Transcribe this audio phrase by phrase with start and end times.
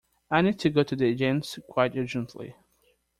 [0.31, 2.55] I need to go to the gents quite urgently